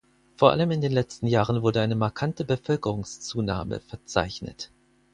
Vor 0.35 0.49
allem 0.49 0.71
in 0.71 0.81
den 0.81 0.93
letzten 0.93 1.27
Jahren 1.27 1.61
wurde 1.61 1.79
eine 1.79 1.93
markante 1.95 2.43
Bevölkerungszunahme 2.43 3.81
verzeichnet. 3.81 4.71